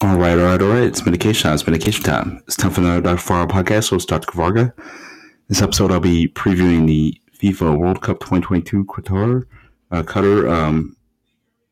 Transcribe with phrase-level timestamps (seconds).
[0.00, 0.84] All right, all right, all right.
[0.84, 1.54] It's medication time.
[1.54, 2.40] It's medication time.
[2.46, 3.16] It's time for another Dr.
[3.16, 3.90] Farah podcast.
[3.90, 4.28] Host Dr.
[4.28, 4.72] Kavarga.
[5.48, 9.44] This episode, I'll be previewing the FIFA World Cup 2022 Qatar,
[9.90, 10.96] uh, Qatar um,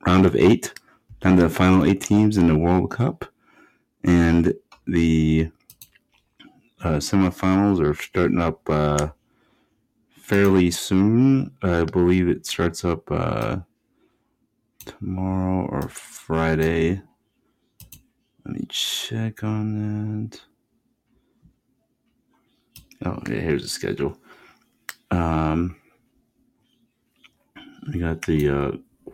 [0.05, 0.75] round of eight,
[1.21, 3.27] down to the final eight teams in the World Cup,
[4.03, 4.53] and
[4.89, 5.49] the
[6.83, 9.11] uh, semifinals are starting up uh,
[10.09, 11.53] fairly soon.
[11.63, 13.59] I believe it starts up uh,
[14.85, 17.03] tomorrow or Friday.
[18.47, 20.41] Let me check on that.
[23.05, 24.17] Oh, yeah, here's the schedule.
[25.11, 25.77] Um,
[27.93, 28.71] we got the uh,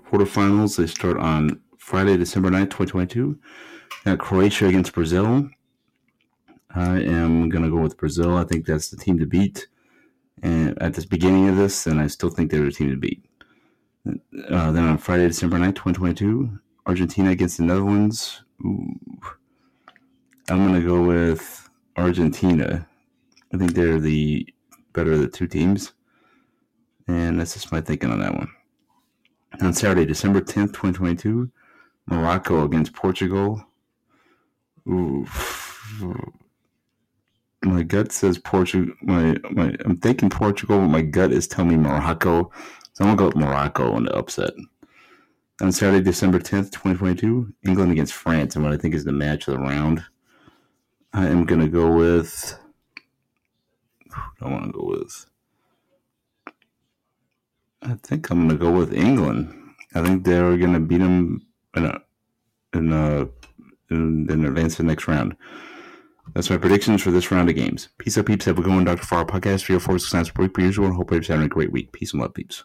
[0.07, 0.77] quarterfinals.
[0.77, 3.39] They start on Friday, December 9th, 2022.
[4.05, 5.49] Got Croatia against Brazil.
[6.75, 8.37] I am going to go with Brazil.
[8.37, 9.67] I think that's the team to beat.
[10.43, 13.25] And at the beginning of this, and I still think they're the team to beat.
[14.07, 18.43] Uh, then on Friday, December 9th, 2022, Argentina against the Netherlands.
[18.63, 18.95] Ooh.
[20.53, 22.87] I'm going to go with Argentina.
[23.55, 24.47] I think they're the
[24.93, 25.95] better of the two teams.
[27.09, 28.51] And that's just my thinking on that one.
[29.63, 31.51] On Saturday, December 10th, 2022,
[32.07, 33.65] Morocco against Portugal.
[34.87, 35.27] Ooh.
[37.65, 38.95] My gut says Portugal.
[39.01, 42.53] My, my, I'm thinking Portugal, but my gut is telling me Morocco.
[42.93, 44.53] So I'm going to go with Morocco in the upset.
[45.63, 49.49] On Saturday, December 10th, 2022, England against France, and what I think is the match
[49.49, 50.05] of the round.
[51.13, 52.59] I am going to go with.
[54.41, 55.27] I want to go with.
[57.83, 59.53] I think I'm going to go with England.
[59.95, 62.01] I think they're going to beat them in a,
[62.73, 63.29] in a,
[63.91, 65.37] in, in advance to the next round.
[66.35, 67.89] That's my predictions for this round of games.
[67.99, 68.45] Peace out, peeps.
[68.47, 69.03] Have a good one, Dr.
[69.05, 69.65] Farr podcast.
[69.65, 70.93] Three or four six times per week per usual.
[70.93, 71.93] Hope everybody's having a great week.
[71.93, 72.61] Peace and love, peeps.